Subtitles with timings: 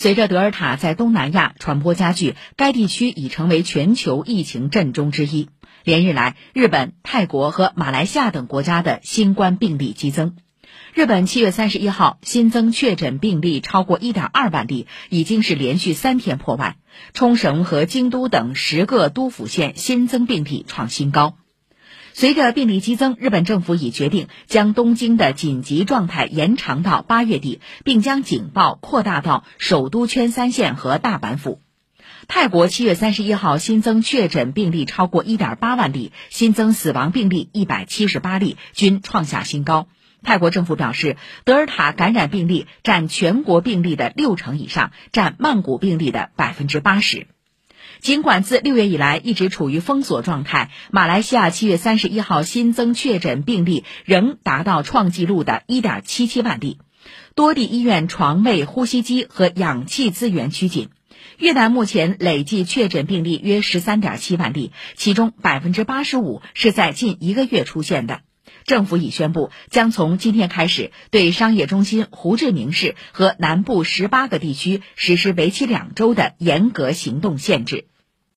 [0.00, 5.48] 随着德尔塔在东南亚传播加剧，该地区已成为全球疫情震中之一。
[5.82, 10.36] 连日来，日本、泰国和马来西亚等国家的新冠病例激增。
[10.94, 16.76] 日本七月三十一号新增确诊病例超过一点二万例，已经是连续三天破万。
[17.12, 21.34] 冲绳和京都等十个都府县新增病例创新高。
[22.18, 31.60] 随着病例激增，日本政府已决定将东京的紧急状态延长到八月底，并将警报扩大到首都圈三县和大阪府。
[32.26, 39.86] 泰国七月三十一号新增确诊病例超过一点八万例，新增死亡病例一百七十八例，均创下新高。
[40.24, 47.28] 泰国政府表示，德尔塔感染病例占全国病例的六成以上，占曼谷病例的百分之八十。
[48.00, 56.78] 尽管自六月以来一直处于封锁状态，马来西亚七月三十一号新增确诊病例仍达到创纪录的一点七七万例，
[57.34, 60.90] 多地医院床位、呼吸机和氧气资源趋紧。
[61.36, 68.20] 越南目前累计确诊病例约十三点七万例，其中百分之八十五是在近一个月出现的。
[68.68, 77.86] 政府已宣布，将从今天开始对商业中心胡志明市和南部十八个地区实施为期两周的严格行动限制。